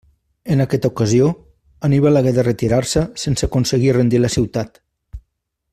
[0.53, 1.27] En aquesta ocasió,
[1.87, 4.83] Anníbal hagué de retirar-se sense aconseguir rendir la ciutat.